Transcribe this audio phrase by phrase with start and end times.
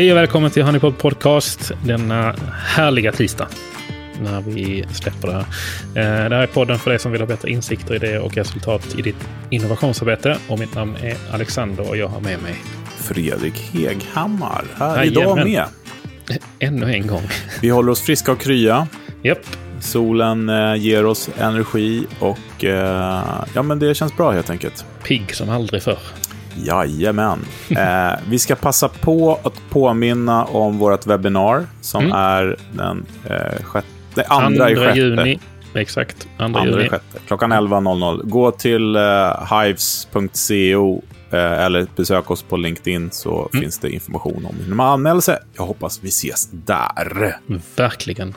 [0.00, 3.48] Hej och välkommen till Honeypot Podcast denna härliga tisdag.
[4.22, 5.40] När vi släpper det här.
[6.24, 8.94] Eh, det här är podden för dig som vill ha bättre insikter, idéer och resultat
[8.98, 10.38] i ditt innovationsarbete.
[10.48, 12.54] Och mitt namn är Alexander och jag har med mig
[12.96, 14.64] Fredrik Heghammar.
[14.74, 15.48] Här Jajamän.
[15.48, 15.68] idag
[16.28, 16.38] med.
[16.58, 17.22] ännu en gång.
[17.62, 18.86] Vi håller oss friska och krya.
[19.22, 19.46] Japp,
[19.80, 23.22] Solen eh, ger oss energi och eh,
[23.54, 24.84] ja, men det känns bra helt enkelt.
[25.02, 25.98] pigg som aldrig förr.
[26.56, 27.38] Jajamän.
[27.70, 32.16] Eh, vi ska passa på att påminna om vårt webbinar som Mm.
[32.16, 34.98] är den eh, sjätte, nej, andra, sjätte.
[34.98, 35.40] juni.
[35.74, 36.88] Exakt, andra, Andra juni.
[36.88, 37.18] sjätte.
[37.26, 38.20] Klockan 11.00.
[38.24, 39.02] Gå till eh,
[39.62, 43.62] hives.co eh, eller besök oss på LinkedIn så Mm.
[43.62, 45.38] finns det information om hur man anmäler sig.
[45.56, 47.36] Jag hoppas vi ses där.
[47.76, 48.34] Verkligen.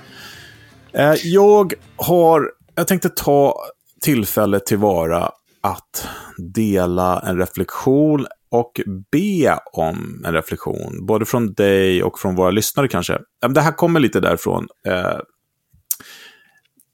[0.94, 2.52] Eh, jag har...
[2.76, 3.56] Jag tänkte ta
[4.02, 5.32] tillfället tillvara
[5.64, 11.06] att dela en reflektion och be om en reflektion.
[11.06, 13.20] Både från dig och från våra lyssnare kanske.
[13.50, 14.68] Det här kommer lite därifrån.
[14.88, 15.20] Eh,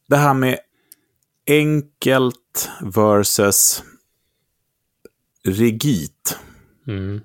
[0.09, 0.58] det här med
[1.48, 3.84] enkelt versus
[5.48, 6.11] rigid.
[6.88, 7.22] Mm.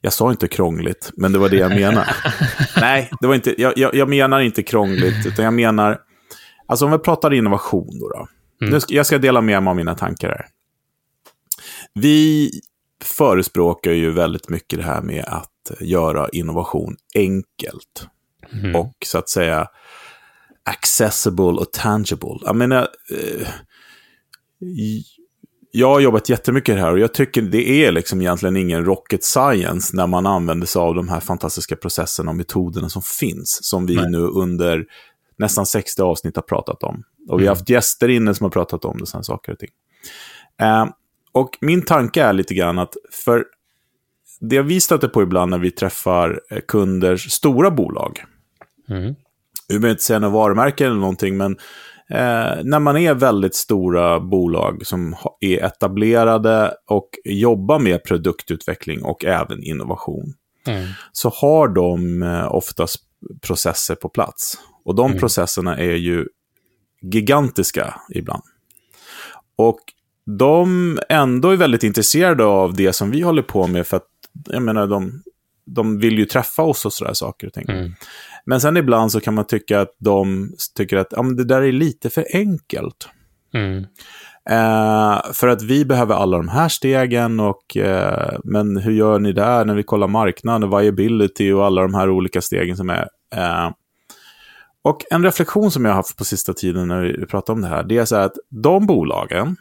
[0.00, 2.14] Jag sa inte krångligt, men det var det jag menade.
[2.76, 6.00] Nej, det var inte, jag, jag, jag menar inte krångligt, utan jag menar...
[6.66, 8.08] Alltså om vi pratar innovation då.
[8.08, 8.28] då.
[8.60, 10.46] Nu ska, jag ska dela med mig av mina tankar här.
[11.94, 12.50] Vi
[13.02, 18.08] förespråkar ju väldigt mycket det här med att göra innovation enkelt.
[18.52, 18.76] Mm.
[18.76, 19.68] Och så att säga
[20.64, 22.38] accessible och tangible.
[22.44, 23.48] Jag menar, eh,
[25.70, 29.96] jag har jobbat jättemycket här och jag tycker det är liksom egentligen ingen rocket science
[29.96, 33.58] när man använder sig av de här fantastiska processerna och metoderna som finns.
[33.62, 34.10] Som vi Nej.
[34.10, 34.84] nu under
[35.38, 37.02] nästan 60 avsnitt har pratat om.
[37.28, 39.70] Och vi har haft gäster inne som har pratat om det, sådana saker och ting.
[40.60, 40.86] Eh,
[41.34, 43.44] och min tanke är lite grann att för
[44.40, 48.24] det vi stöter på ibland när vi träffar eh, kunders stora bolag,
[48.88, 49.14] Mm.
[49.68, 51.52] behöver inte säga några varumärken eller någonting, men
[52.10, 59.24] eh, när man är väldigt stora bolag som är etablerade och jobbar med produktutveckling och
[59.24, 60.34] även innovation,
[60.66, 60.86] Mm.
[61.12, 62.96] så har de eh, oftast
[63.46, 64.58] processer på plats.
[64.84, 66.26] Och de processerna är ju
[67.02, 68.42] gigantiska ibland.
[69.56, 69.80] Och
[70.26, 74.08] de ändå är väldigt intresserade av det som vi håller på med, för att
[74.46, 75.22] jag menar, de,
[75.66, 77.68] de vill ju träffa oss och sådär saker och ting.
[77.68, 77.92] Mm.
[78.46, 81.62] Men sen ibland så kan man tycka att de tycker att ja, men det där
[81.62, 83.08] är lite för enkelt.
[83.54, 83.86] Mm.
[84.50, 89.32] Eh, för att vi behöver alla de här stegen, och, eh, men hur gör ni
[89.32, 93.08] där när vi kollar marknaden, viability och alla de här olika stegen som är.
[93.34, 93.70] Eh,
[94.82, 97.68] och en reflektion som jag har haft på sista tiden när vi pratar om det
[97.68, 99.56] här, det är så här att de bolagen,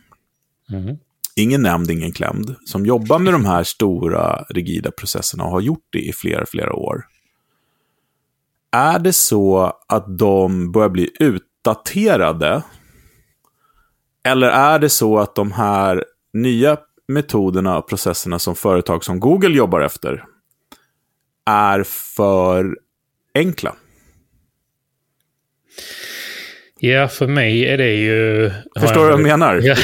[0.72, 0.97] Mm.
[1.35, 5.88] ingen nämnd, ingen klämd, som jobbar med de här stora rigida processerna och har gjort
[5.90, 7.06] det i flera, flera år.
[8.72, 12.63] Är det så att de börjar bli utdaterade?
[14.23, 19.57] Eller är det så att de här nya metoderna och processerna som företag som Google
[19.57, 20.25] jobbar efter
[21.46, 22.78] är för
[23.35, 23.75] enkla?
[26.85, 28.51] Ja, för mig är det ju...
[28.79, 29.61] Förstår du vad jag menar?
[29.63, 29.75] Ja,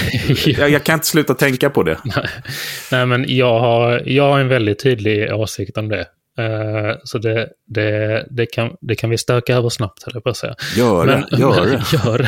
[0.45, 1.97] Jag, jag kan inte sluta tänka på det.
[2.91, 6.05] Nej, men jag har, jag har en väldigt tydlig åsikt om det.
[6.39, 10.29] Eh, så det, det, det, kan, det kan vi stöka över snabbt, höll jag på
[10.29, 10.55] att säga.
[10.77, 11.83] Gör det, gör det.
[12.05, 12.27] gör.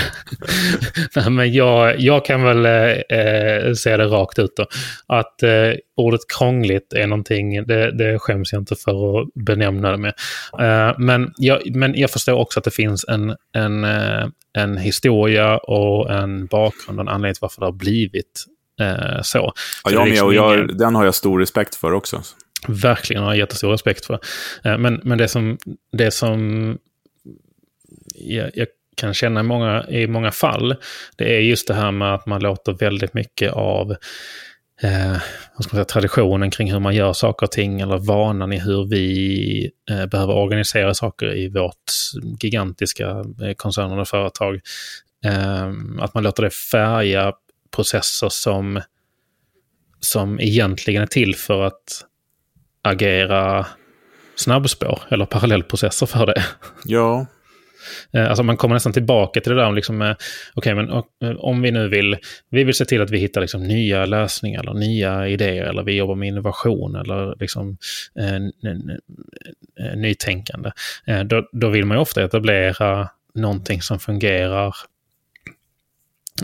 [1.16, 4.66] Nej, men jag, jag kan väl eh, säga det rakt ut då.
[5.07, 5.49] Att eh,
[5.97, 10.13] ordet krångligt är någonting, det, det skäms jag inte för att benämna det med.
[10.59, 15.57] Eh, men, jag, men jag förstår också att det finns en, en, eh, en historia
[15.57, 18.46] och en bakgrund och en anledning till varför det har blivit
[18.81, 19.37] eh, så.
[19.37, 22.22] Ja, Så jag med, liksom och jag, ingen- den har jag stor respekt för också
[22.67, 24.19] verkligen har jättestor respekt för.
[24.63, 25.58] Eh, men, men det som,
[25.91, 26.78] det som
[28.16, 28.67] jag, jag
[28.97, 30.75] kan känna i många, i många fall,
[31.16, 33.91] det är just det här med att man låter väldigt mycket av
[34.81, 35.17] eh,
[35.55, 38.59] vad ska man säga, traditionen kring hur man gör saker och ting, eller vanan i
[38.59, 41.91] hur vi eh, behöver organisera saker i vårt
[42.40, 44.59] gigantiska eh, och företag.
[45.25, 47.34] Eh, att man låter det färga
[47.75, 48.81] processer som,
[49.99, 52.05] som egentligen är till för att
[52.81, 53.67] agera
[54.35, 56.43] snabbspår eller parallellprocesser för det.
[56.85, 57.25] Ja,
[58.13, 60.16] Eh, Alltså man kommer nästan tillbaka till det där om liksom, eh,
[60.53, 62.17] okej, men eh, om vi nu vill,
[62.49, 65.97] vi vill se till att vi hittar liksom nya lösningar eller nya idéer eller vi
[65.97, 67.78] jobbar med innovation eller liksom
[68.19, 70.72] eh, nytänkande.
[71.05, 74.75] Eh, då, då vill man ju ofta etablera någonting som fungerar,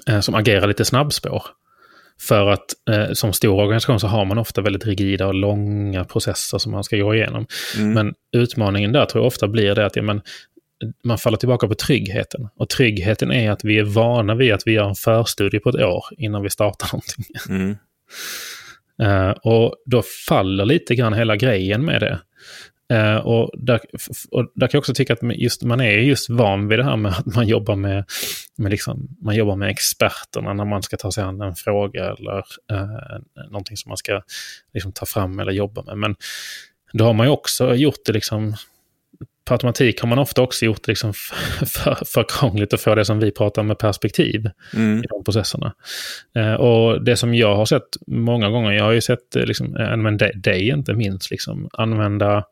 [0.07, 1.43] eh, som agerar lite snabbspår.
[2.19, 6.57] För att eh, som stor organisation så har man ofta väldigt rigida och långa processer
[6.57, 7.47] som man ska gå igenom.
[7.77, 7.93] Mm.
[7.93, 10.21] Men utmaningen där tror jag ofta blir det att ja, men,
[11.03, 12.47] man faller tillbaka på tryggheten.
[12.55, 15.75] Och tryggheten är att vi är vana vid att vi gör en förstudie på ett
[15.75, 17.25] år innan vi startar någonting.
[17.49, 17.77] Mm.
[19.03, 22.19] uh, och då faller lite grann hela grejen med det.
[22.93, 23.79] Uh, och, där,
[24.31, 26.97] och där kan jag också tycka att just, man är just van vid det här
[26.97, 28.05] med att man jobbar med,
[28.57, 32.37] med, liksom, man jobbar med experterna när man ska ta sig an en fråga eller
[32.71, 34.21] uh, någonting som man ska
[34.73, 35.97] liksom, ta fram eller jobba med.
[35.97, 36.15] Men
[36.93, 38.55] då har man ju också gjort det liksom
[39.47, 41.13] per automatik har man ofta också gjort det liksom
[41.65, 45.03] för, för krångligt att få det som vi pratar med perspektiv mm.
[45.03, 45.73] i de processerna.
[46.35, 49.73] Eh, och det som jag har sett många gånger, jag har ju sett liksom,
[50.33, 52.43] dig inte minst, liksom, använda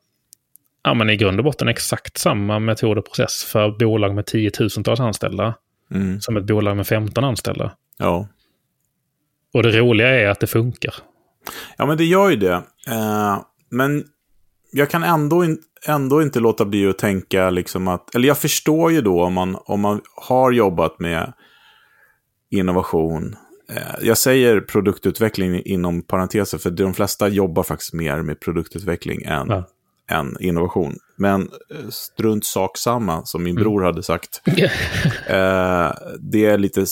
[0.85, 4.99] ja, men i grund och botten exakt samma metod och process för bolag med tiotusentals
[4.99, 5.55] anställda
[5.91, 6.21] mm.
[6.21, 7.71] som ett bolag med 15 anställda.
[7.97, 8.27] Ja.
[9.53, 10.93] Och det roliga är att det funkar.
[11.77, 12.55] Ja, men det gör ju det.
[12.89, 14.03] Uh, men
[14.71, 18.91] jag kan ändå, in, ändå inte låta bli att tänka liksom att, eller jag förstår
[18.91, 21.33] ju då om man, om man har jobbat med
[22.51, 23.35] innovation.
[23.69, 29.47] Eh, jag säger produktutveckling inom parenteser, för de flesta jobbar faktiskt mer med produktutveckling än,
[29.49, 29.63] ja.
[30.07, 30.95] Än innovation.
[31.17, 33.63] Men eh, strunt sak samma, som min mm.
[33.63, 34.41] bror hade sagt.
[35.27, 36.85] eh, det är lite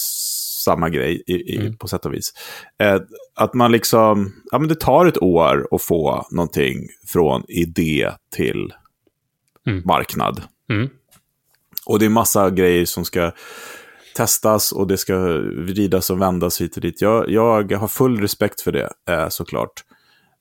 [0.63, 1.77] samma grej i, i, mm.
[1.77, 2.33] på sätt och vis.
[2.79, 3.01] Eh,
[3.35, 8.73] att man liksom, ja men det tar ett år att få någonting från idé till
[9.67, 9.81] mm.
[9.85, 10.41] marknad.
[10.69, 10.89] Mm.
[11.85, 13.31] Och det är massa grejer som ska
[14.15, 15.17] testas och det ska
[15.57, 17.01] vridas och vändas hit och dit.
[17.01, 19.83] Jag, jag har full respekt för det, eh, såklart.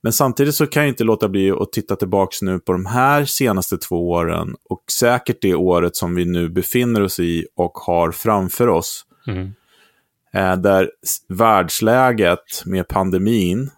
[0.03, 3.25] Men samtidigt så kan jag inte låta bli att titta tillbaka nu på de här
[3.25, 8.11] senaste två åren och säkert det året som vi nu befinner oss i och har
[8.11, 9.07] framför oss.
[9.27, 9.53] Mm.
[10.35, 10.91] Eh, där
[11.29, 13.71] världsläget med pandemin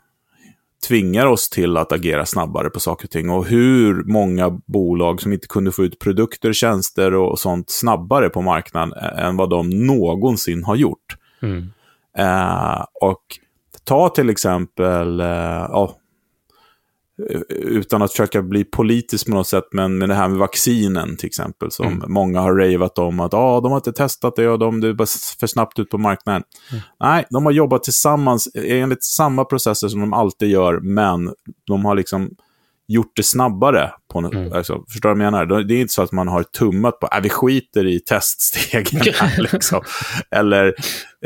[0.88, 3.31] tvingar oss till att agera snabbare på saker och ting.
[3.31, 8.43] Och hur många bolag som inte kunde få ut produkter, tjänster och sånt snabbare på
[8.43, 11.17] marknaden än vad de någonsin har gjort.
[11.43, 11.70] Mm.
[12.19, 13.23] Eh, och
[13.85, 15.91] ta till exempel, eh, oh,
[17.49, 21.27] utan att försöka bli politisk på något sätt, men med det här med vaccinen till
[21.27, 22.13] exempel, som mm.
[22.13, 24.93] många har ravat om att ah, de har inte testat det och de, det är
[24.93, 25.07] bara
[25.41, 26.43] för snabbt ut på marknaden.
[26.71, 26.83] Mm.
[27.01, 31.33] Nej, de har jobbat tillsammans enligt samma processer som de alltid gör, men
[31.67, 32.31] de har liksom
[32.89, 33.91] gjort det snabbare.
[34.13, 34.53] På mm.
[34.53, 35.63] alltså, förstår du vad jag menar?
[35.65, 39.01] Det är inte så att man har tummat på, äh, vi skiter i teststegen.
[39.53, 39.81] liksom.
[40.31, 40.75] Eller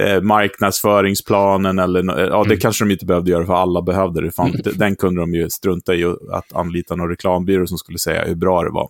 [0.01, 2.61] eh, marknadsföringsplanen, eller, ja, det mm.
[2.61, 4.31] kanske de inte behövde göra, för alla behövde det.
[4.31, 4.79] Fan, mm.
[4.79, 8.63] Den kunde de ju strunta i att anlita någon reklambyrå som skulle säga hur bra
[8.63, 8.89] det var.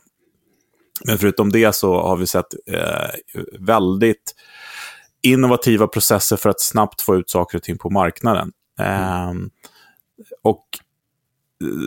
[1.05, 3.11] Men förutom det så har vi sett eh,
[3.59, 4.35] väldigt
[5.23, 8.53] innovativa processer för att snabbt få ut saker och ting på marknaden.
[8.81, 9.33] Eh,
[10.43, 10.65] och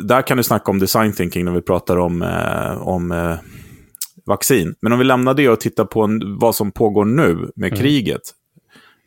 [0.04, 3.36] där kan du snacka om design thinking när vi pratar om, eh, om eh,
[4.26, 4.76] vaccin.
[4.82, 7.80] Men om vi lämnar det och tittar på en, vad som pågår nu med mm.
[7.80, 8.22] kriget.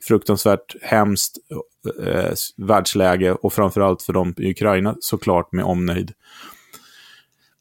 [0.08, 1.36] Fruktansvärt hemskt
[2.02, 6.12] eh, världsläge och framförallt för dem i Ukraina såklart med omnöjd.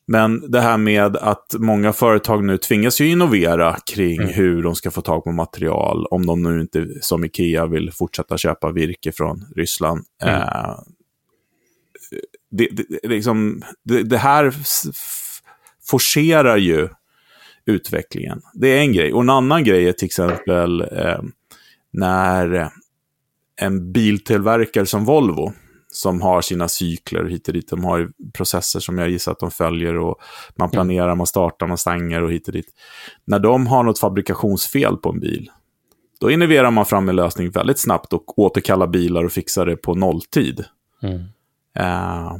[0.08, 4.34] Men det här med att många företag nu tvingas ju innovera kring mm.
[4.34, 8.38] hur de ska få tag på material, om de nu inte som Ikea vill fortsätta
[8.38, 10.01] köpa virke från Ryssland.
[10.24, 10.36] Mm.
[10.36, 10.75] Eh,
[12.58, 14.54] det, det, liksom, det, det här
[15.90, 16.90] forcerar ju
[17.66, 18.42] utvecklingen.
[18.54, 19.14] Det är en grej.
[19.14, 21.22] Och en annan grej är till exempel eh,
[21.92, 22.70] när
[23.62, 25.54] en biltillverkare som Volvo,
[25.92, 29.52] som har sina cykler hit och dit, de har processer som jag gissar att de
[29.52, 30.22] följer och
[30.56, 30.72] man mm.
[30.72, 32.74] planerar, man startar, man stänger och hit och dit.
[33.26, 35.52] När de har något fabrikationsfel på en bil,
[36.20, 39.96] då innoverar man fram en lösning väldigt snabbt och återkallar bilar och fixar det på
[39.96, 40.66] nolltid.
[41.02, 41.24] Mm.
[41.80, 42.38] Uh,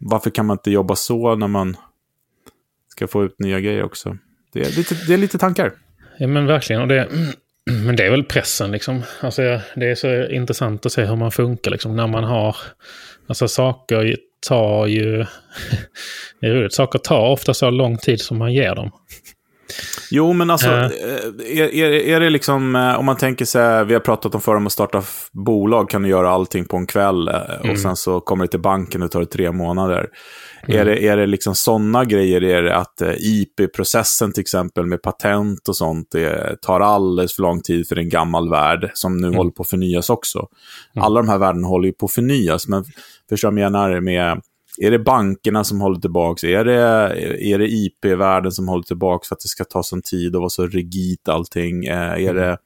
[0.00, 1.76] varför kan man inte jobba så när man
[2.88, 4.16] ska få ut nya grejer också?
[4.52, 5.72] Det är lite, det är lite tankar.
[6.18, 6.82] Ja, men verkligen.
[6.82, 7.08] Och det,
[7.70, 9.02] men det är väl pressen liksom.
[9.20, 9.42] Alltså,
[9.76, 11.96] det är så intressant att se hur man funkar liksom.
[11.96, 12.56] När man har...
[13.26, 14.16] Alltså saker
[14.48, 15.16] tar ju...
[16.40, 16.74] det är roligt.
[16.74, 18.90] Saker tar ofta så lång tid som man ger dem.
[20.10, 20.90] Jo, men alltså, uh.
[21.38, 24.56] är, är, är det liksom, eh, om man tänker sig, vi har pratat om förr
[24.56, 27.70] om att starta bolag, kan du göra allting på en kväll mm.
[27.70, 30.06] och sen så kommer det till banken och tar det tre månader.
[30.62, 30.80] Mm.
[30.80, 35.68] Är, det, är det liksom sådana grejer, är det att IP-processen till exempel med patent
[35.68, 39.36] och sånt det tar alldeles för lång tid för en gammal värld som nu mm.
[39.36, 40.38] håller på att förnyas också.
[40.38, 41.04] Mm.
[41.04, 42.84] Alla de här värdena håller ju på att förnyas, men
[43.28, 44.40] förstår jag menar med
[44.80, 46.46] är det bankerna som håller tillbaka?
[46.46, 46.82] Är det,
[47.52, 50.50] är det IP-världen som håller tillbaka för att det ska ta sån tid och vara
[50.50, 51.84] så rigidt allting?
[51.86, 52.58] Eh, är det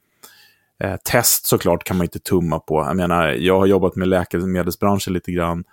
[0.83, 2.83] Eh, test såklart kan man inte tumma på.
[2.87, 5.63] Jag menar, jag har jobbat med läkemedelsbranschen lite grann.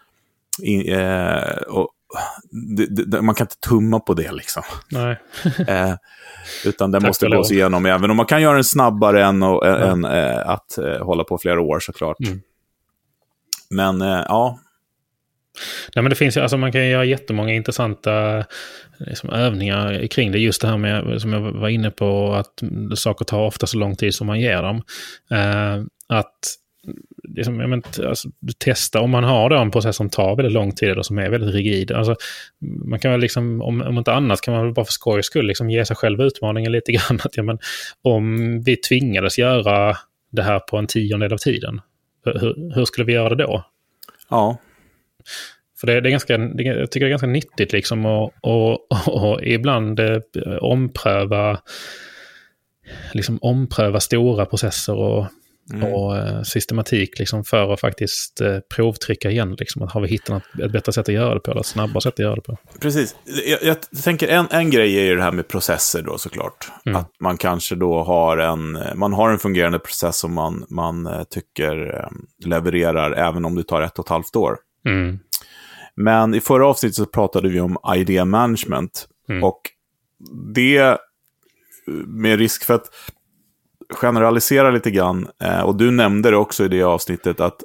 [0.62, 1.88] I, eh, och
[2.76, 4.62] det, det, man kan inte tumma på det liksom.
[4.90, 5.20] Nej.
[5.68, 5.94] eh,
[6.64, 9.76] utan det måste gås igenom, även om man kan göra den snabbare än, och, ja.
[9.76, 12.20] än eh, att eh, hålla på flera år såklart.
[12.26, 12.40] Mm.
[13.70, 14.58] Men eh, ja.
[15.94, 18.44] Nej, men det finns alltså man kan göra jättemånga intressanta
[18.98, 20.38] liksom, övningar kring det.
[20.38, 22.62] Just det här med, som jag var inne på, att
[22.98, 24.82] saker tar ofta så lång tid som man ger dem.
[25.30, 26.56] Eh, att
[27.28, 30.72] liksom, jag men, alltså, testa om man har då en process som tar väldigt lång
[30.72, 31.92] tid eller som är väldigt rigid.
[31.92, 32.16] Alltså,
[32.84, 35.46] man kan väl liksom, om, om inte annat kan man väl bara för skojs skull
[35.46, 37.20] liksom ge sig själv utmaningen lite grann.
[37.24, 37.58] Att, ja, men,
[38.02, 39.96] om vi tvingades göra
[40.32, 41.80] det här på en tiondel av tiden,
[42.24, 43.64] hur, hur skulle vi göra det då?
[44.28, 44.58] Ja.
[45.80, 48.72] För det, det, är ganska, det, jag tycker det är ganska nyttigt liksom att och,
[48.72, 50.18] och, och ibland eh,
[50.60, 51.60] ompröva,
[53.12, 55.26] liksom ompröva stora processer och,
[55.72, 55.94] mm.
[55.94, 59.56] och eh, systematik liksom för att faktiskt eh, provtrycka igen.
[59.58, 62.12] Liksom, har vi hittat ett bättre sätt att göra det på, eller ett snabbare sätt
[62.12, 62.56] att göra det på.
[62.80, 63.16] Precis.
[63.46, 66.68] Jag, jag tänker en, en grej är ju det här med processer då såklart.
[66.86, 67.00] Mm.
[67.00, 71.22] Att man kanske då har en, man har en fungerande process som man, man eh,
[71.30, 72.08] tycker eh,
[72.48, 74.56] levererar även om det tar ett och ett halvt år.
[74.86, 75.18] Mm.
[75.94, 79.08] Men i förra avsnittet så pratade vi om idea management.
[79.28, 79.44] Mm.
[79.44, 79.60] Och
[80.54, 80.98] det,
[82.06, 82.86] med risk för att
[83.90, 87.60] generalisera lite grann, eh, och du nämnde det också i det avsnittet, att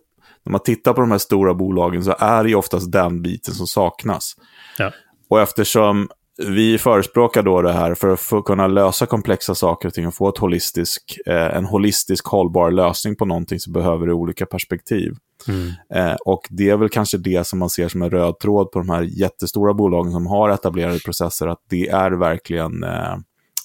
[0.46, 3.54] när man tittar på de här stora bolagen så är det ju oftast den biten
[3.54, 4.36] som saknas.
[4.78, 4.92] Ja.
[5.30, 9.94] Och eftersom vi förespråkar då det här för att få kunna lösa komplexa saker och
[9.94, 14.14] ting och få ett holistisk, eh, en holistisk hållbar lösning på någonting så behöver det
[14.14, 15.12] olika perspektiv.
[15.48, 15.72] Mm.
[15.94, 18.80] Eh, och det är väl kanske det som man ser som en röd tråd på
[18.80, 23.16] de här jättestora bolagen som har etablerade processer, att det är verkligen eh,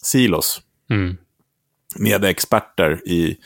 [0.03, 0.63] silos.
[0.91, 1.17] Mm.
[1.97, 3.37] Med experter i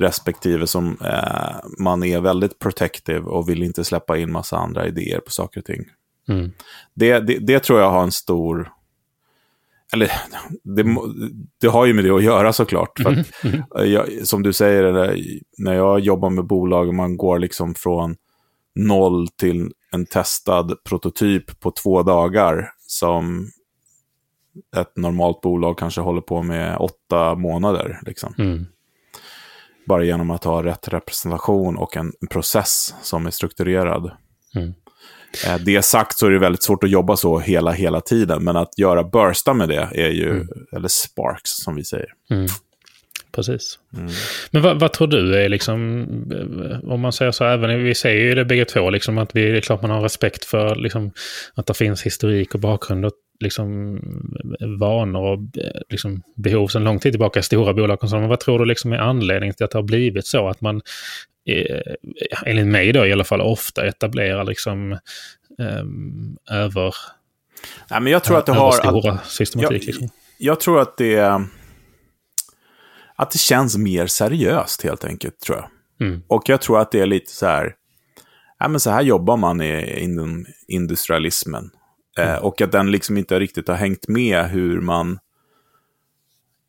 [0.00, 5.20] respektive som eh, man är väldigt protective och vill inte släppa in massa andra idéer
[5.20, 5.84] på saker och ting.
[6.28, 6.50] Mm.
[6.94, 8.72] Det, det, det, tror jag har en stor...
[9.92, 10.12] Eller
[10.62, 10.84] det,
[11.60, 12.98] det har ju med det att göra såklart.
[13.02, 13.92] För att, mm.
[13.92, 15.16] jag, som du säger,
[15.58, 18.16] när jag jobbar med bolag och man går liksom från
[18.74, 23.50] noll till en testad prototyp på två dagar som
[24.76, 28.00] ett normalt bolag kanske håller på med åtta månader.
[28.06, 28.34] Liksom.
[28.38, 28.66] Mm.
[29.86, 34.10] Bara genom att ha rätt representation och en process som är strukturerad.
[34.54, 34.74] Mm.
[35.46, 38.44] Eh, det sagt så är det väldigt svårt att jobba så hela, hela tiden.
[38.44, 40.48] Men att göra bursta med det är ju, mm.
[40.76, 42.08] eller sparks som vi säger.
[42.30, 42.46] Mm.
[43.32, 43.78] Precis.
[43.96, 44.12] Mm.
[44.50, 46.06] Men vad, vad, tror du är liksom,
[46.84, 49.56] om man säger så, även vi säger ju det bägge två, liksom att vi, det
[49.56, 51.10] är klart man har respekt för liksom,
[51.54, 53.98] att det finns historik och bakgrund och liksom,
[54.80, 55.38] vanor och
[55.88, 57.98] liksom, behov sedan lång tid tillbaka i stora bolag.
[58.10, 60.76] Men vad tror du liksom är anledningen till att det har blivit så att man
[60.76, 60.82] eh,
[62.46, 64.92] enligt mig då i alla fall, ofta etablerar liksom
[65.58, 65.84] eh,
[66.50, 66.94] över...
[67.90, 68.72] Nej, men jag tror att det har...
[68.72, 69.82] stora systematik.
[69.82, 70.08] Jag, liksom.
[70.38, 71.40] jag tror att det...
[73.16, 75.68] Att det känns mer seriöst helt enkelt, tror jag.
[76.08, 76.22] Mm.
[76.26, 77.74] Och jag tror att det är lite så här...
[78.58, 80.08] Ja, men så här jobbar man i
[80.68, 81.70] industrialismen.
[82.18, 82.30] Mm.
[82.30, 85.18] Eh, och att den liksom inte riktigt har hängt med hur man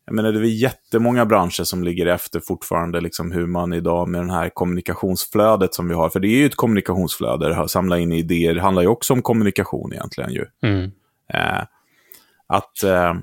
[0.06, 4.26] jag menar, det är jättemånga branscher som ligger efter fortfarande, liksom hur man idag med
[4.26, 8.12] det här kommunikationsflödet som vi har, för det är ju ett kommunikationsflöde, att samla in
[8.12, 10.46] idéer, det handlar ju också om kommunikation egentligen ju.
[10.62, 10.90] Mm.
[11.34, 11.62] Eh,
[12.46, 13.14] att, eh,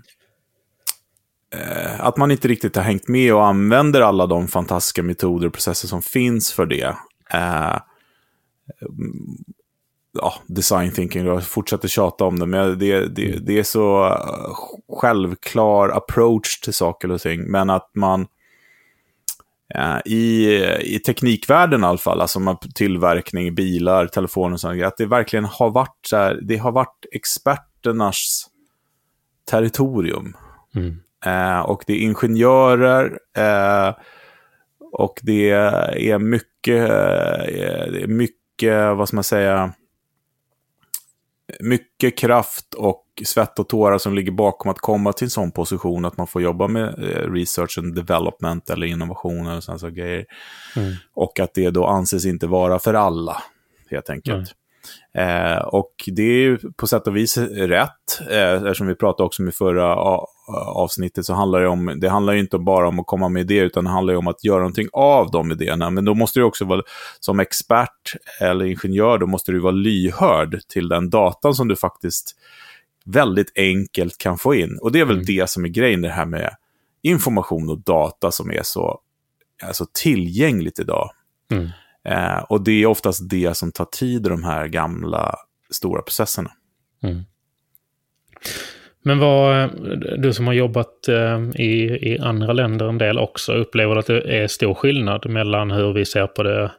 [2.00, 5.88] att man inte riktigt har hängt med och använder alla de fantastiska metoder och processer
[5.88, 6.96] som finns för det.
[7.34, 7.78] Eh,
[10.14, 14.56] ja, design thinking, jag fortsätter tjata om det, men det, det, det är så eh,
[15.02, 17.52] självklar approach till saker och ting.
[17.52, 18.28] Men att man
[19.76, 24.98] eh, i, i teknikvärlden i alla fall, alltså med tillverkning, bilar, telefoner och sånt, att
[24.98, 28.48] det verkligen har varit så här, det har varit experternas
[29.52, 30.38] territorium.
[30.76, 31.00] Mm.
[31.26, 33.94] Eh, och det är ingenjörer eh,
[34.92, 39.74] och det är mycket, eh, det är mycket, vad ska man säga,
[41.60, 46.06] mycket kraft och svett och tårar som ligger bakom att komma till en sån position
[46.06, 50.26] att man får jobba med eh, research and development eller innovationer och sådana grejer.
[50.76, 50.94] Mm.
[51.14, 53.44] Och att det då anses inte vara för alla,
[53.90, 54.56] helt enkelt.
[55.14, 55.52] Mm.
[55.54, 59.42] Eh, och det är ju på sätt och vis rätt, eh, eftersom vi pratade också
[59.42, 59.96] med förra
[60.48, 63.66] avsnittet så handlar det om, det handlar ju inte bara om att komma med idéer,
[63.66, 65.90] utan det handlar ju om att göra någonting av de idéerna.
[65.90, 66.82] Men då måste du också vara,
[67.20, 72.36] som expert eller ingenjör, då måste du vara lyhörd till den datan som du faktiskt
[73.06, 74.78] väldigt enkelt kan få in.
[74.82, 75.26] Och det är väl mm.
[75.26, 76.56] det som är grejen, det här med
[77.02, 79.00] information och data som är så
[79.64, 81.10] alltså, tillgängligt idag.
[81.52, 81.70] Mm.
[82.06, 85.36] Eh, och det är oftast det som tar tid i de här gamla
[85.70, 86.52] stora processerna.
[87.04, 87.24] Mm.
[89.04, 89.70] Men vad,
[90.18, 94.22] du som har jobbat eh, i, i andra länder en del också, upplever att det
[94.44, 96.72] är stor skillnad mellan hur vi ser på det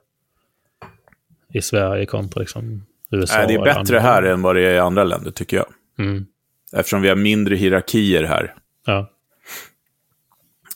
[1.52, 3.38] i Sverige kontra liksom USA?
[3.38, 5.66] Nej, det är bättre här än vad det är i andra länder tycker jag.
[5.98, 6.26] Mm.
[6.72, 8.54] Eftersom vi har mindre hierarkier här.
[8.86, 9.10] Ja.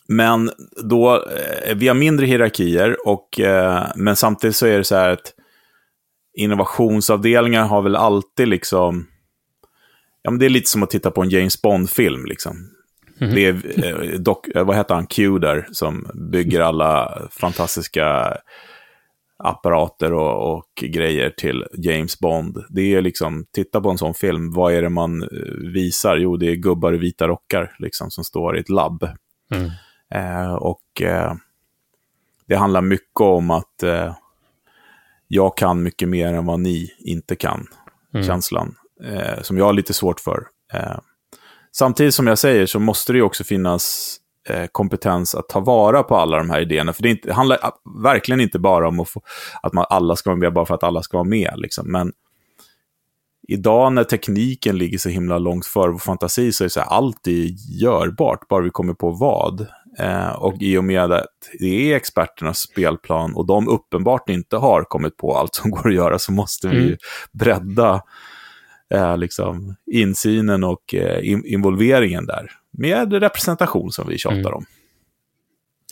[0.08, 0.50] Men
[0.84, 5.08] då, eh, vi har mindre hierarkier, och, eh, men samtidigt så är det så här
[5.08, 5.34] att
[6.34, 9.06] innovationsavdelningar har väl alltid liksom...
[10.26, 12.24] Ja, men det är lite som att titta på en James Bond-film.
[12.24, 12.56] Liksom.
[13.20, 13.34] Mhm.
[13.34, 18.36] Det är, eh, dock, eh, vad heter han, Q där, som bygger alla fantastiska
[19.36, 22.64] apparater och, och grejer till James Bond.
[22.68, 25.28] Det är liksom, titta på en sån film, vad är det man eh,
[25.72, 26.16] visar?
[26.16, 29.08] Jo, det är gubbar i vita rockar liksom, som står i ett labb.
[29.50, 29.70] Mm.
[30.14, 31.34] Eh, och eh,
[32.46, 34.14] det handlar mycket om att eh,
[35.28, 37.66] jag kan mycket mer än vad ni inte kan.
[38.14, 38.26] Mm.
[38.26, 38.74] Känslan.
[39.04, 40.46] Eh, som jag har lite svårt för.
[40.72, 40.98] Eh,
[41.72, 44.16] samtidigt som jag säger så måste det ju också finnas
[44.48, 46.92] eh, kompetens att ta vara på alla de här idéerna.
[46.92, 47.58] För det, inte, det handlar
[48.02, 49.20] verkligen inte bara om att, få,
[49.62, 51.52] att man, alla ska vara med bara för att alla ska vara med.
[51.56, 51.92] Liksom.
[51.92, 52.12] Men
[53.48, 56.88] idag när tekniken ligger så himla långt före vår fantasi så är det så här,
[56.88, 57.48] allt är
[57.82, 59.66] görbart, bara vi kommer på vad.
[59.98, 61.26] Eh, och i och med att
[61.58, 65.94] det är experternas spelplan och de uppenbart inte har kommit på allt som går att
[65.94, 66.96] göra så måste vi Mm.
[67.32, 68.02] bredda
[68.94, 72.50] eh, liksom, insynen och eh, in involveringen där.
[72.78, 74.54] Med representation som vi tjatar Mm.
[74.54, 74.64] om.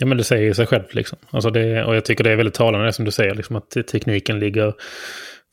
[0.01, 0.95] Ja, men det säger sig självt.
[0.95, 1.19] Liksom.
[1.31, 4.39] Alltså det, och jag tycker det är väldigt talande som du säger, liksom, att tekniken
[4.39, 4.75] ligger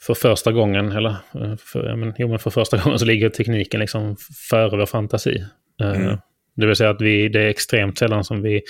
[0.01, 3.30] för första gången, eller eh, för, ja, men, jo, men för första gången så ligger
[3.30, 4.15] tekniken liksom
[4.49, 5.45] före vår fantasi.
[5.82, 6.17] Eh, Mm.
[6.56, 8.62] Det vill säga att vi, det är extremt sällan som vi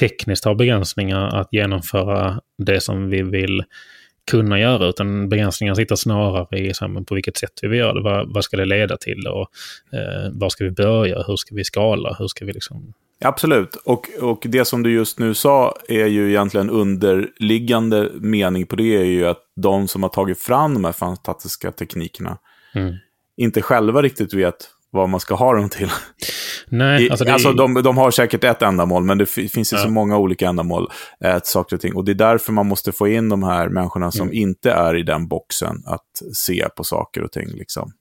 [0.00, 3.64] tekniskt har begränsningar att genomföra det som vi vill
[4.30, 7.78] kunna göra, utan begränsningarna sitter snarare i så här, men på vilket sätt vi vill
[7.78, 8.02] göra det.
[8.02, 9.26] Vad, vad ska det leda till?
[9.26, 9.50] Och,
[9.98, 11.22] eh, var ska vi börja?
[11.22, 12.16] Hur ska vi skala?
[12.18, 12.92] Hur ska vi liksom...
[13.20, 18.76] Absolut, och, och det som du just nu sa är ju egentligen underliggande mening på
[18.76, 22.38] det är ju att de som har tagit fram de här fantastiska teknikerna
[22.74, 22.94] Mm.
[23.36, 25.88] inte själva riktigt vet vad man ska ha dem till.
[26.68, 29.72] Nej, alltså, alltså, det, är- de, de har säkert ett ändamål, men det fi- finns
[29.72, 29.90] ju så Ja.
[29.90, 30.88] många olika ändamål,
[31.24, 31.94] eh, saker och ting.
[31.94, 34.34] Och det är därför man måste få in de här människorna som Mm.
[34.38, 37.48] inte är i den boxen att se på saker och ting.
[37.48, 37.92] Liksom.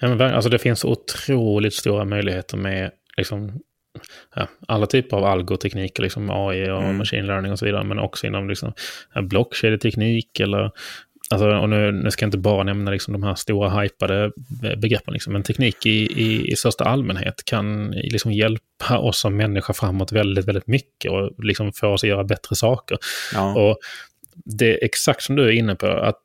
[0.00, 3.52] Ja, men, alltså det finns otroligt stora möjligheter med liksom,
[4.34, 6.96] ja, alla typer av algotekniker, liksom AI och Mm.
[6.98, 8.72] machine learning och så vidare, men också inom liksom,
[9.22, 10.70] blockkedjeteknik eller
[11.30, 14.76] Alltså, och nu, nu ska jag inte bara nämna liksom, de här stora hypade be-
[14.76, 19.72] begreppen, liksom, men teknik i, i, i största allmänhet kan liksom, hjälpa oss som människa
[19.72, 22.98] framåt väldigt, väldigt mycket och liksom, få oss att göra bättre saker.
[23.34, 23.54] Ja.
[23.54, 23.78] Och
[24.34, 26.22] det är exakt som du är inne på, att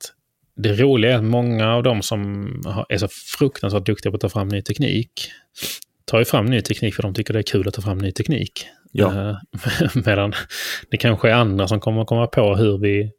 [0.55, 2.45] det roliga är att många av dem som
[2.89, 5.11] är så fruktansvärt duktiga på att ta fram ny teknik,
[6.05, 8.11] tar ju fram ny teknik för de tycker det är kul att ta fram ny
[8.11, 8.65] teknik.
[8.91, 9.29] Ja.
[9.29, 9.37] Eh,
[10.05, 10.33] Medan
[10.91, 13.11] det kanske är andra som kommer att komma på hur vi,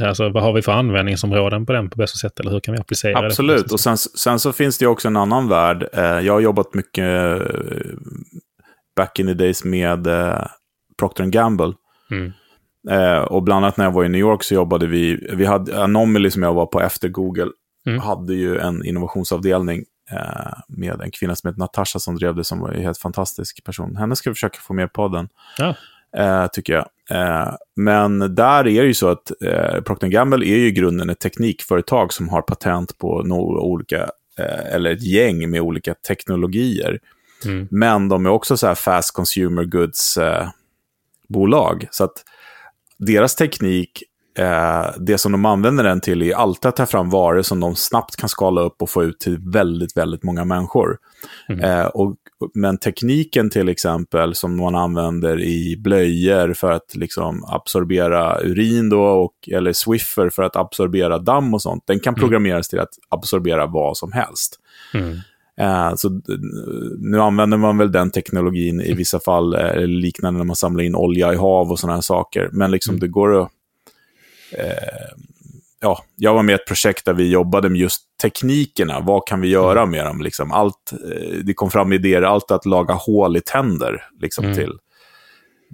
[0.00, 2.80] alltså vad har vi för användningsområden på den på bästa sätt, eller hur kan vi
[2.80, 3.20] applicera det?
[3.20, 5.88] på Absolut, och sen, sen så finns det också en annan värld.
[5.92, 7.04] Eh, jag har jobbat mycket
[7.40, 7.46] eh,
[8.96, 10.46] back in the days med eh,
[10.98, 11.72] Procter Gamble.
[12.10, 12.32] Mm.
[13.28, 16.30] Och bland annat när jag var i New York så jobbade vi, vi hade Anomaly
[16.30, 17.50] som jag var på efter Google,
[17.86, 17.98] Mm.
[18.00, 19.84] hade ju en innovationsavdelning
[20.68, 23.96] med en kvinna som heter Natasha som drev det som var en helt fantastisk person.
[23.96, 25.28] Henne ska vi försöka få med på podden,
[25.58, 25.74] Ja.
[26.16, 26.86] Eh, tycker jag.
[27.10, 31.10] Eh, men där är det ju så att eh, Procter Gamble är ju i grunden
[31.10, 34.02] ett teknikföretag som har patent på några olika,
[34.38, 36.98] eh, eller ett gäng med olika teknologier.
[37.44, 37.68] Mm.
[37.70, 40.68] Men de är också så här fast consumer goods-bolag.
[41.90, 42.24] så att
[42.98, 44.02] deras teknik,
[44.38, 47.76] eh, det som de använder den till är alltid att ta fram varor som de
[47.76, 50.96] snabbt kan skala upp och få ut till väldigt, väldigt många människor.
[51.48, 51.64] Mm.
[51.64, 52.16] Eh, och,
[52.54, 59.02] men tekniken till exempel som man använder i blöjor för att liksom absorbera urin då,
[59.02, 63.66] och, eller Swiffer för att absorbera damm och sånt, den kan programmeras till att absorbera
[63.66, 64.60] vad som helst.
[64.94, 65.18] Mm.
[65.60, 66.20] Eh, så
[66.98, 70.94] nu använder man väl den teknologin i vissa fall, eh, liknande när man samlar in
[70.94, 72.48] olja i hav och sådana här saker.
[72.52, 73.00] Men liksom Mm.
[73.00, 73.50] det går att...
[74.58, 75.16] Eh,
[75.80, 79.00] ja, jag var med i ett projekt där vi jobbade med just teknikerna.
[79.00, 79.90] Vad kan vi göra Mm.
[79.90, 80.20] med dem?
[80.20, 84.04] Liksom allt, eh, det kom fram idéer, allt att laga hål i tänder.
[84.20, 84.56] Liksom, Mm.
[84.56, 84.72] till.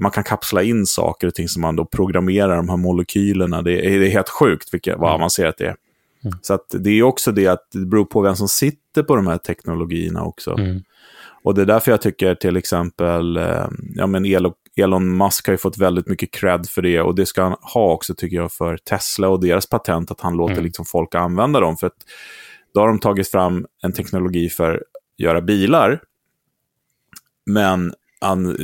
[0.00, 3.62] Man kan kapsla in saker och ting som man då programmerar, de här molekylerna.
[3.62, 5.14] Det är, det är helt sjukt vilka, vad Mm.
[5.14, 5.76] avancerat det är.
[6.24, 6.38] Mm.
[6.42, 9.38] Så det är också det att det beror på vem som sitter på de här
[9.38, 10.50] teknologierna också.
[10.58, 10.82] Mm.
[11.44, 14.24] Och det är därför jag tycker till exempel, eh, ja men
[14.76, 17.92] Elon, Musk har ju fått väldigt mycket cred för det och det ska han ha
[17.92, 20.64] också tycker jag för Tesla och deras patent, att han låter mm.
[20.64, 21.76] liksom folk använda dem.
[21.76, 21.96] För att
[22.74, 24.80] då har de tagit fram en teknologi för att
[25.18, 26.02] göra bilar,
[27.46, 28.56] men an,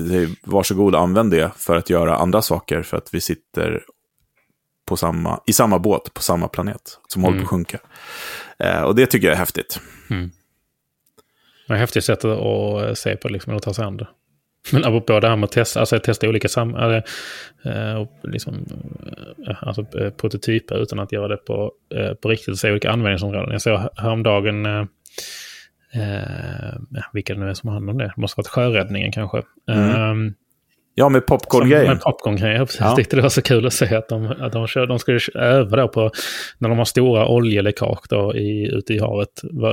[0.42, 3.84] varsågod använd det för att göra andra saker för att vi sitter
[4.86, 7.32] på samma, i samma båt på samma planet som mm.
[7.32, 7.64] håller på att mm.
[7.64, 7.78] sjunka.
[8.58, 9.80] Eh, och det tycker jag är häftigt.
[10.10, 10.30] Mm.
[11.68, 14.06] Det är häftigt sätt att se på, liksom, att ta sig an det.
[14.72, 17.04] Men apropå det här med att testa, alltså testa olika sam eller,
[17.64, 18.54] eh, liksom,
[19.48, 19.84] eh, alltså,
[20.16, 23.52] prototyper utan att göra det på, eh, på riktigt och se olika användningsområden.
[23.52, 24.84] Jag såg häromdagen eh,
[27.12, 28.04] vilka det nu är som har hand om det.
[28.04, 29.42] Det måste varit sjöräddningen kanske.
[29.68, 30.34] Mm.
[30.98, 31.86] Ja, med popcorn-grejen.
[31.86, 32.86] Med popcorn-grejen, ja.
[32.86, 35.20] Jag tyckte det var så kul att se att de, att de, kör, de skulle
[35.34, 36.10] öva på,
[36.58, 39.28] när de har stora oljeläckage då i, ute i havet,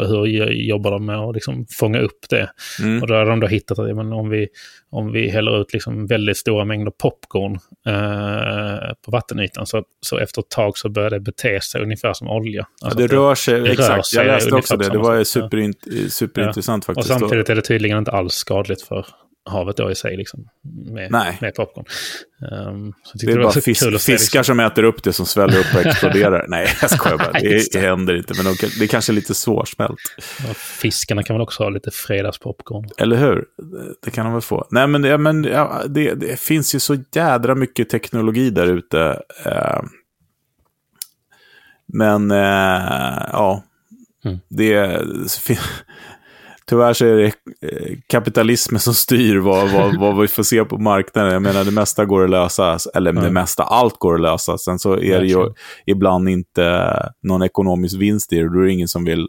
[0.08, 2.50] hur jobbar de med att liksom fånga upp det?
[2.82, 3.02] Mm.
[3.02, 4.48] Och då har de då hittat att men om, vi,
[4.92, 7.54] om vi häller ut liksom väldigt stora mängder popcorn
[7.88, 12.28] eh, på vattenytan så, så efter ett tag så börjar det bete sig ungefär som
[12.28, 12.66] olja.
[12.82, 13.96] Alltså ja, det rör sig, det exakt.
[13.96, 14.90] Rör sig jag läste också det.
[14.90, 15.78] Det var superint,
[16.10, 16.94] superintressant ja.
[16.94, 17.12] faktiskt.
[17.12, 19.06] Och samtidigt är det tydligen inte alls skadligt för
[19.46, 20.50] havet då i sig liksom,
[20.92, 21.38] med, Nej.
[21.42, 21.86] med popcorn.
[22.52, 24.44] Um, det är det bara fisk, fiskar liksom.
[24.44, 26.46] som äter upp det som sväller upp och exploderar.
[26.48, 27.32] Nej, jag skojar bara.
[27.32, 30.00] Det, det händer inte, men de, det är kanske lite svårsmält.
[30.48, 32.90] Ja, fiskarna kan väl också ha lite fredagspopcorn.
[32.98, 33.46] Eller hur?
[34.06, 34.68] Det kan de väl få.
[34.72, 39.22] Nej, men, ja, men ja, det, det, finns ju så jädra mycket teknologi där ute.
[39.46, 39.82] Uh,
[41.94, 42.38] men, uh,
[43.32, 43.64] ja.
[44.26, 44.40] Mm.
[44.50, 45.02] Det,
[46.70, 47.26] tyvärr så är det
[47.62, 51.34] eh, kapitalismen som styr vad, vad, vad vi får se på marknaden.
[51.34, 53.24] Jag menar, det mesta går att lösa, eller mm.
[53.24, 54.58] det mesta, allt går att lösa.
[54.58, 55.54] Sen så är det ju
[55.86, 56.90] ibland inte
[57.22, 59.28] någon ekonomisk vinst i det, då är det ingen som vill,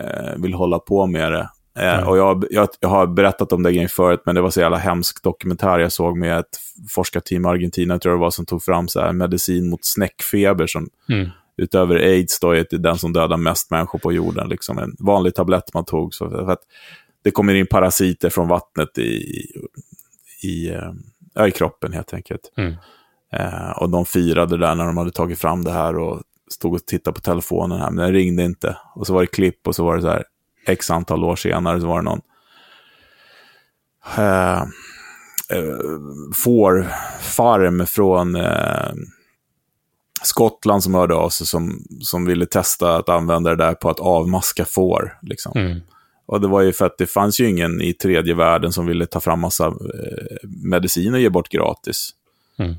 [0.00, 1.48] eh, vill hålla på med det.
[1.78, 2.08] Mm.
[2.08, 4.76] och jag, jag, jag, har berättat om det grejen förut, men det var så jävla
[4.76, 6.58] hemsk dokumentär jag såg med ett
[6.90, 10.66] forskarteam i Argentina, tror jag det var, som tog fram så här medicin mot snäckfeber
[10.66, 14.48] som mm utöver aids då, är den som dödar mest människor på jorden.
[14.48, 16.14] Liksom en vanlig tablett man tog.
[16.14, 16.62] Så för att
[17.22, 19.46] det kommer in parasiter från vattnet i,
[20.42, 20.70] i,
[21.38, 22.52] äh, i kroppen helt enkelt.
[22.56, 22.74] Mm.
[23.32, 26.86] Eh, och de firade där när de hade tagit fram det här och stod och
[26.86, 28.76] tittade på telefonen här, men den ringde inte.
[28.94, 30.24] Och så var det klipp och så var det så här,
[30.66, 32.20] x antal år senare så var det någon
[34.16, 34.62] eh,
[35.50, 35.76] eh,
[36.34, 38.92] fårfarm från eh,
[40.22, 44.00] Skottland som hörde av sig som, som ville testa att använda det där på att
[44.00, 45.18] avmaska får.
[45.22, 45.52] Liksom.
[45.54, 45.80] Mm.
[46.26, 49.06] Och det var ju för att det fanns ju ingen i tredje världen som ville
[49.06, 52.10] ta fram massa eh, medicin och ge bort gratis.
[52.58, 52.74] Mm.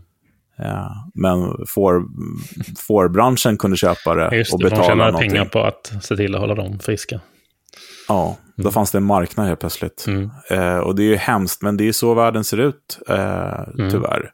[0.58, 2.04] Ja, men får,
[2.78, 5.30] fårbranschen kunde köpa det, Just och betala någonting.
[5.30, 7.20] De pengar på att se till att hålla dem friska.
[8.08, 8.74] Ja, då mm.
[8.74, 10.06] fanns det en marknad helt plötsligt.
[10.08, 10.30] Mm.
[10.50, 13.92] Eh, och det är ju hemskt, men det är så världen ser ut, eh, mm.
[13.92, 14.32] tyvärr.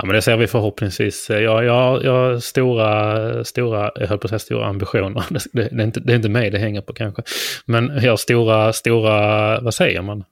[0.00, 1.30] Ja, men det ser vi förhoppningsvis.
[1.30, 5.24] Jag, jag, jag har stora, stora, jag höll på att säga stora ambitioner.
[5.52, 7.22] Det, det, är inte, det är inte mig det hänger på kanske.
[7.66, 10.24] Men jag har stora, stora, vad säger man?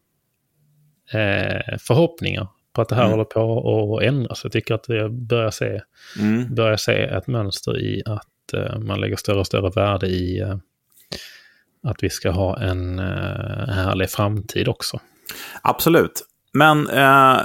[1.12, 3.10] Eh, förhoppningar på att det här mm.
[3.10, 4.40] håller på att ändras.
[4.42, 5.80] Jag tycker att jag börjar se,
[6.18, 6.54] mm.
[6.54, 10.56] börjar se ett mönster i att eh, man lägger större och större värde i eh,
[11.82, 15.00] att vi ska ha en eh, härlig framtid också.
[15.62, 16.24] Absolut.
[16.58, 17.36] Men eh,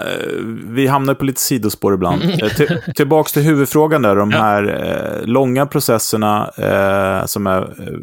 [0.65, 2.23] vi hamnar på lite sidospår ibland.
[2.23, 2.49] Mm.
[2.49, 7.97] Till, tillbaks till huvudfrågan där, de här eh, långa processerna eh, som är eh,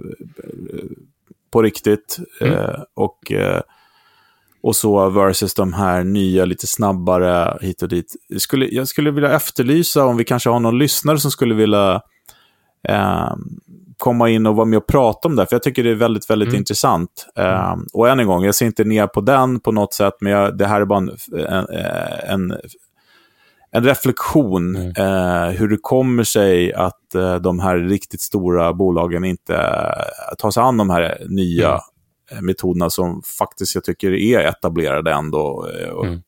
[1.53, 2.19] på riktigt.
[2.41, 2.55] Mm.
[2.55, 3.61] Eh, och, eh,
[4.63, 8.17] och så versus de här nya, lite snabbare hit och dit.
[8.29, 12.03] Jag skulle, jag skulle vilja efterlysa om vi kanske har någon lyssnare som skulle vilja
[14.01, 15.47] komma in och vara med och prata om det.
[15.47, 16.59] För jag tycker det är väldigt, väldigt mm.
[16.59, 17.27] intressant.
[17.37, 20.33] Um, och än en gång, jag ser inte ner på den på något sätt, men
[20.33, 21.11] jag, det här är bara en,
[21.49, 21.67] en,
[22.27, 22.57] en,
[23.73, 24.77] en reflektion.
[24.77, 24.89] Mm.
[24.89, 30.51] Uh, hur det kommer sig att uh, de här riktigt stora bolagen inte uh, tar
[30.51, 31.81] sig an de här nya
[32.31, 32.47] mm.
[32.47, 35.67] metoderna som faktiskt jag tycker är etablerade ändå.
[35.93, 36.21] Och, mm.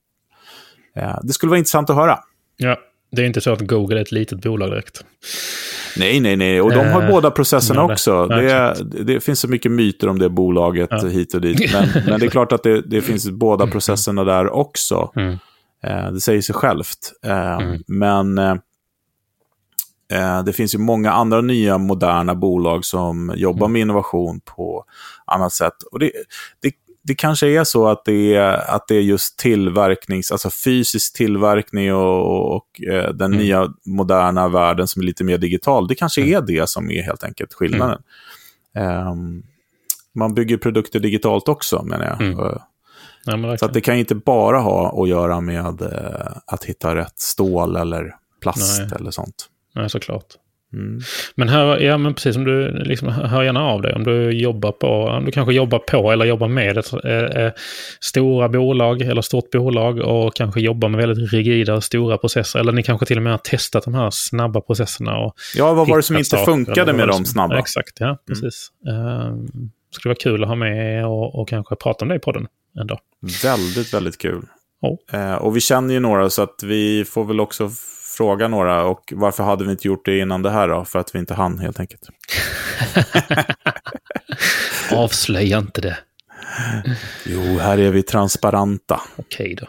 [1.22, 2.18] det skulle vara intressant att höra.
[2.56, 2.76] Ja,
[3.12, 5.04] det är inte så att Google är ett litet bolag direkt.
[5.96, 6.60] Nej, nej, nej.
[6.60, 8.26] Och de har eh, båda processerna också.
[8.26, 11.06] Det, det, finns så mycket myter om det bolaget ja.
[11.06, 11.72] hit och dit.
[11.72, 15.12] Men, men, det är klart att det, det finns båda processerna där också.
[15.16, 15.38] Mm.
[15.84, 17.12] Eh, det säger sig självt.
[17.24, 17.82] Eh, mm.
[17.86, 18.56] Men eh,
[20.12, 23.72] eh, det finns ju många andra nya moderna bolag som jobbar mm.
[23.72, 24.84] med innovation på
[25.26, 25.82] annat sätt.
[25.92, 26.12] Och det,
[26.60, 31.16] det, det kanske är så att det är, att det är just tillverknings, alltså fysisk
[31.16, 33.38] tillverkning och, och eh, den mm.
[33.38, 35.88] nya moderna världen som är lite mer digital.
[35.88, 36.34] Det kanske mm.
[36.34, 38.02] är det som är helt enkelt skillnaden.
[38.74, 39.08] Mm.
[39.08, 39.42] Um,
[40.14, 42.20] Man bygger produkter digitalt också, menar jag.
[42.20, 42.38] Mm.
[42.38, 42.62] Eh,
[43.24, 47.18] Ja, men Så det kan inte bara ha att göra med eh, att hitta rätt
[47.18, 48.90] stål eller plast Nej.
[48.96, 49.48] eller sånt.
[49.74, 50.26] Nej, såklart.
[50.72, 51.00] Mm.
[51.34, 54.72] Men hör, ja, men precis som du liksom, hör gärna av dig om du jobbar
[54.72, 57.52] på, om du kanske jobbar på eller jobbar med ett eh, eh,
[58.00, 62.60] stora bolag eller stort bolag och kanske jobbar med väldigt rigida stora processer.
[62.60, 65.18] Eller ni kanske till och med har testat de här snabba processerna.
[65.18, 67.54] Och Ja, vad var det som inte saker, funkade med de snabba?
[67.54, 67.58] Mm.
[67.58, 68.68] Exakt, ja, precis.
[68.88, 72.46] Um, skulle vara kul att ha med och, och kanske prata om det i podden
[72.80, 72.98] en dag.
[73.42, 74.42] Väldigt, väldigt kul.
[74.80, 75.18] Ja.
[75.18, 77.70] Eh, och vi känner ju några så att vi får väl också
[78.12, 78.84] fråga några.
[78.84, 80.84] Och varför hade vi inte gjort det innan det här då?
[80.84, 82.02] För att vi inte hann helt enkelt.
[84.92, 85.98] Avslöja inte det.
[87.26, 89.00] Jo, här är vi transparenta.
[89.16, 89.66] Okej då.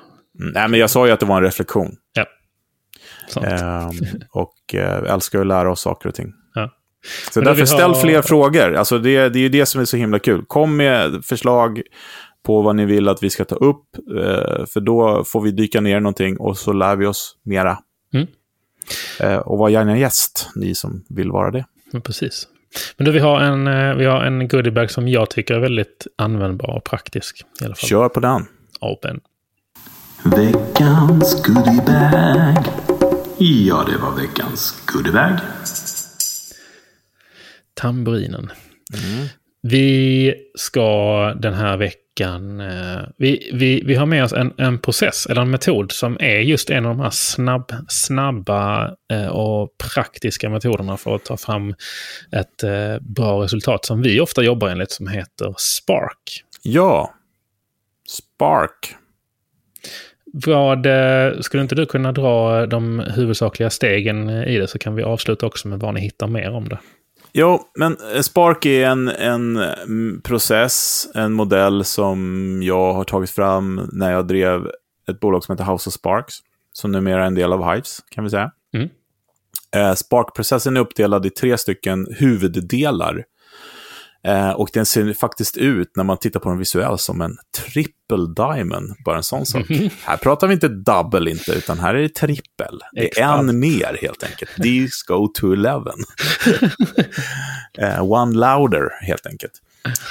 [0.54, 1.96] Nej, men jag sa ju att det var en reflektion.
[2.14, 2.26] Ja.
[3.30, 3.46] Sant.
[3.46, 3.90] Eh,
[4.32, 6.34] och eh, älskar att lära oss saker och ting.
[6.54, 6.70] Ja.
[7.32, 8.76] Så Men därför ställ har- fler frågor.
[8.76, 10.46] Alltså det, det är ju det som är så himla kul.
[10.48, 11.82] Kom med förslag
[12.46, 13.86] på vad ni vill att vi ska ta upp.
[14.20, 17.78] Eh, för då får vi dyka ner i någonting och så lär vi oss mera.
[19.20, 19.34] Mm.
[19.34, 21.66] Eh, och var gärna gäst, ni som vill vara det.
[21.92, 22.48] Men precis.
[22.98, 26.08] Men du, vi har en, eh, vi har en goodiebag som jag tycker är väldigt
[26.16, 27.42] användbar och praktisk.
[27.62, 27.90] I alla fall.
[27.90, 28.46] Kör på den.
[28.82, 29.20] Open.
[30.24, 32.66] Veckans goodiebag.
[33.38, 35.40] Ja, det var veckans goodiebag.
[37.74, 38.52] Tamburinen.
[39.62, 42.03] Vi ska den här veckan...
[42.22, 46.40] eh, Vi, vi, vi har med oss en, en process, eller en metod, som är
[46.40, 51.76] just en av de här snabb, snabba eh, och praktiska metoderna för att ta fram
[52.32, 56.44] ett eh, bra resultat som vi ofta jobbar enligt, som heter Spark.
[56.64, 57.14] Ja.
[58.08, 58.96] Spark.
[60.34, 60.88] Vad,
[61.42, 65.68] skulle inte du kunna dra de huvudsakliga stegen i det så kan vi avsluta också
[65.68, 66.80] med vad ni hittar mer om det.
[67.34, 73.30] Jo, men eh, Spark är en, en mm, process, en modell som jag har tagit
[73.30, 74.72] fram när jag drev
[75.10, 76.36] ett bolag som heter House of Sparks,
[76.74, 78.52] som numera är en del av Hives, kan vi säga.
[78.74, 78.90] Mm.
[79.76, 83.24] Eh, Spark-processen är uppdelad i tre stycken huvuddelar.
[84.28, 88.34] Eh, och den ser faktiskt ut, när man tittar på den visuellt, som en triple
[88.36, 88.94] diamond.
[89.06, 89.66] Bara en sån sak.
[90.04, 92.80] Här pratar vi inte double inte, utan här är det trippel.
[92.92, 93.34] Det är Extra.
[93.34, 94.52] en mer helt enkelt.
[94.64, 95.96] These go to eleven.
[97.78, 99.52] Eh, one louder, helt enkelt.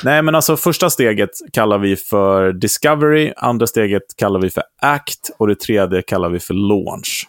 [0.04, 5.30] Nej, men alltså första steget kallar vi för discovery, andra steget kallar vi för act
[5.38, 7.28] och det tredje kallar vi för launch.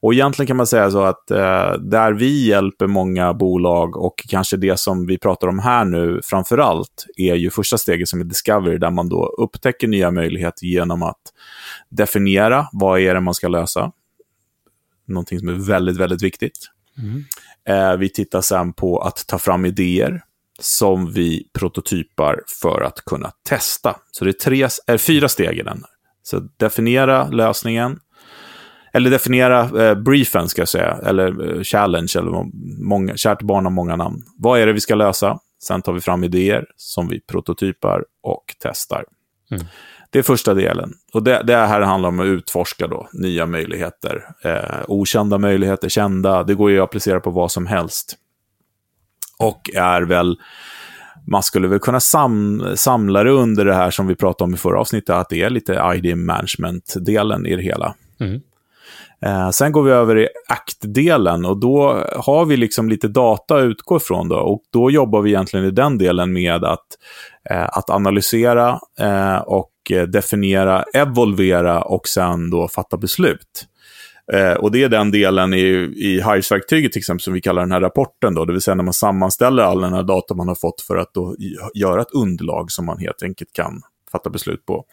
[0.00, 4.56] Och egentligen kan man säga så att eh, där vi hjälper många bolag och kanske
[4.56, 8.24] det som vi pratar om här nu framför allt är ju första steget som är
[8.24, 11.20] discovery där man då upptäcker nya möjligheter genom att
[11.88, 13.92] definiera vad är det man ska lösa.
[15.06, 16.58] Någonting som är väldigt, väldigt viktigt.
[17.68, 20.22] Eh, vi tittar sen på att ta fram idéer
[20.60, 23.96] som vi prototypar för att kunna testa.
[24.10, 25.84] Så det är tre, är fyra steg i den.
[26.22, 28.00] Så definiera lösningen,
[28.92, 33.64] eller definiera eh, briefen ska jag säga, eller eh, challenge, eller må- många, kärt barn
[33.64, 34.22] har många namn.
[34.38, 35.38] Vad är det vi ska lösa?
[35.62, 39.04] Sen tar vi fram idéer som vi prototypar och testar.
[40.10, 40.92] Det är första delen.
[41.12, 44.24] Och det, det här handlar om att utforska då, nya möjligheter.
[44.44, 46.42] Eh, okända möjligheter, kända.
[46.44, 48.16] Det går ju att applicera på vad som helst.
[49.38, 50.36] Och är väl,
[51.26, 54.56] man skulle väl kunna sam, samla det under det här som vi pratade om i
[54.56, 57.94] förra avsnittet, att det är lite ID management-delen i det hela.
[58.20, 58.40] Mm.
[59.22, 63.64] Eh, sen går vi över i act-delen och då har vi liksom lite data att
[63.64, 64.28] utgå ifrån.
[64.28, 66.86] Då, och då jobbar vi egentligen i den delen med att,
[67.50, 69.72] eh, att analysera eh, och
[70.08, 73.66] definiera, evolvera och sen då fatta beslut.
[74.32, 77.72] Eh, och det är den delen i, i Hives-verktyget till exempel som vi kallar den
[77.72, 78.34] här rapporten.
[78.34, 80.96] Då, det vill säga när man sammanställer all den här data man har fått för
[80.96, 81.36] att då
[81.74, 84.84] göra ett underlag som man helt enkelt kan fatta beslut på.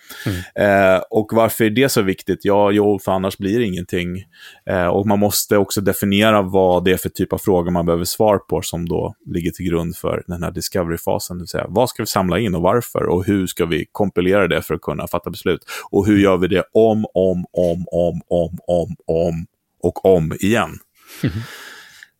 [0.56, 2.40] Eh, och varför är det så viktigt?
[2.44, 4.24] Ja, jo, för annars blir det ingenting.
[4.70, 8.06] Eh, och man måste också definiera vad det är för typ av frågor man behöver
[8.06, 11.38] svar på som då ligger till grund för den här discovery-fasen.
[11.38, 13.04] Det vill säga, vad ska vi samla in och varför?
[13.04, 15.62] Och hur ska vi kompilera det för att kunna fatta beslut?
[15.92, 19.46] Och hur gör vi det om, om, om, om, om, om, om
[19.82, 20.80] och om igen?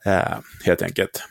[0.06, 1.24] eh, helt enkelt.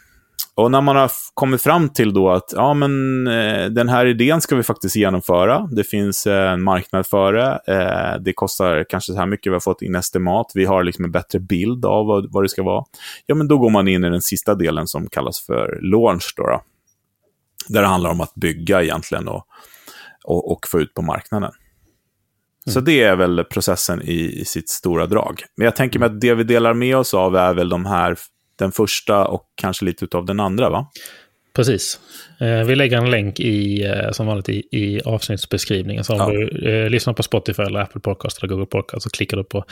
[0.57, 4.41] Och när man har kommit fram till då att ja, men, eh, den här idén
[4.41, 5.69] ska vi faktiskt genomföra.
[5.73, 7.61] Det finns eh, en marknad för det.
[7.67, 9.51] Eh, det kostar kanske så här mycket.
[9.51, 10.47] Vi har fått in estimat.
[10.55, 12.85] Vi har liksom en bättre bild av vad, vad det ska vara.
[13.27, 16.35] Ja, men då går man in i den sista delen som kallas för launch.
[16.37, 16.63] Då, då.
[17.69, 19.47] Där det handlar om att bygga egentligen och,
[20.25, 21.53] och, och få ut på marknaden.
[22.67, 25.43] Så det är väl processen i, i sitt stora drag.
[25.57, 28.17] Men jag tänker mig att det vi delar med oss av är väl de här,
[28.59, 30.87] den första och kanske lite av den andra, va?
[31.57, 32.01] Precis.
[32.41, 36.05] Eh, vi lägger en länk i, eh, som vanligt i, i avsnittsbeskrivningen.
[36.05, 36.31] Så om Ja.
[36.31, 39.65] du eh, lyssnar på Spotify eller Apple Podcast eller Google Podcast så klickar du på,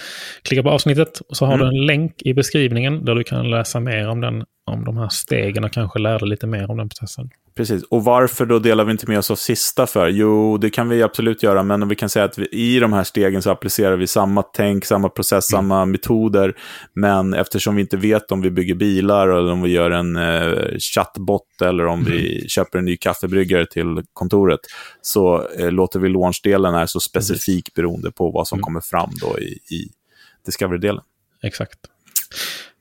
[0.43, 1.21] klickar på avsnittet.
[1.29, 1.67] Och så har Mm.
[1.67, 5.09] du en länk i beskrivningen där du kan läsa mer om, den, om de här
[5.09, 7.31] stegen och kanske lära dig lite mer om den processen.
[7.55, 7.83] Precis.
[7.83, 10.09] Och varför då delar vi inte med oss av sista för?
[10.09, 13.05] Jo, det kan vi absolut göra, men vi kan säga att vi, i de här
[13.05, 16.57] stegen så applicerar vi samma tänk, samma process, samma metoder.
[16.93, 20.79] Men eftersom vi inte vet om vi bygger bilar eller om vi gör en eh,
[20.79, 24.61] chattbot eller om vi köper en ny kaffebryggare till kontoret,
[25.03, 29.39] så eh, låter vi launch-delen här så specifik beroende på vad som kommer fram då
[29.39, 29.89] i, i
[30.47, 31.03] Discovery-delen.
[31.43, 31.79] Exakt.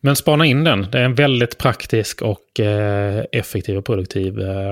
[0.01, 0.87] Men spana in den.
[0.91, 4.71] Det är en väldigt praktisk och eh, effektiv och produktiv eh,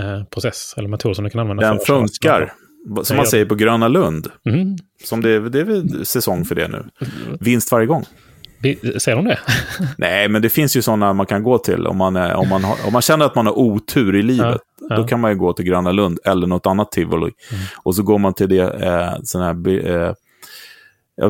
[0.00, 1.68] eh, process eller metod som du kan använda.
[1.68, 2.52] Den för funkar.
[3.02, 4.28] Som man säger på Gröna Lund.
[4.48, 4.76] Mm.
[5.04, 6.84] Som det, det är väl säsong för det nu.
[7.40, 8.04] Vinst varje gång.
[8.98, 9.38] Ser de det?
[9.98, 12.64] Nej, men det finns ju sådana man kan gå till om man, är, om man,
[12.64, 14.60] har, om man känner att man har otur i livet.
[14.80, 14.96] Ja, ja.
[14.96, 17.30] Då kan man ju gå till Gröna Lund eller något annat tivoli.
[17.82, 20.12] Och så går man till det, eh, sån här, eh,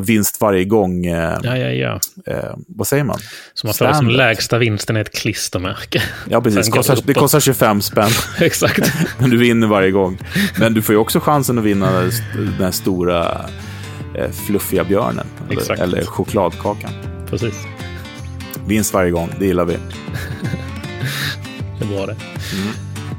[0.06, 1.06] vinst varje gång.
[1.06, 2.00] Eh, Ja, ja, ja.
[2.32, 3.18] eh, vad säger man?
[3.54, 6.02] Så man får som lägsta vinsten är ett klistermärke.
[6.28, 6.68] Ja, precis.
[6.68, 8.92] Kostar, det kostar 25 spänn, Exakt.
[9.18, 10.18] men du vinner varje gång.
[10.58, 12.00] Men du får ju också chansen att vinna
[12.34, 13.46] den här stora
[14.18, 15.26] eh, fluffiga björnen.
[15.50, 15.80] Eller, Exakt.
[15.80, 16.90] eller chokladkakan.
[17.30, 17.54] Precis.
[18.66, 19.76] Vinst varje gång, det gillar vi.
[21.78, 22.16] Det är bra det.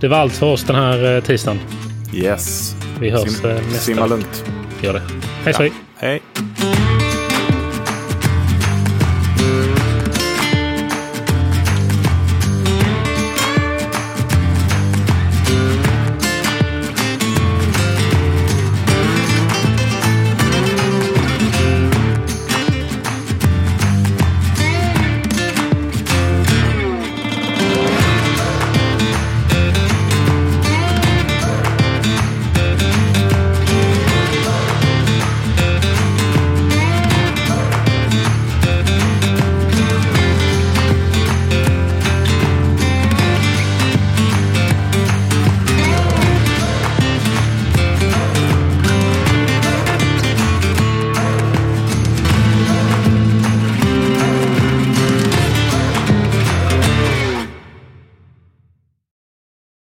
[0.02, 1.60] Det var allt för oss den här eh, tisdagen.
[2.14, 2.76] Yes.
[3.00, 4.44] Vi hörs Sim- eh, nästa Simma lugnt.
[4.82, 5.02] Gör det.
[5.44, 5.72] Hej så hej.
[6.00, 6.87] 哎。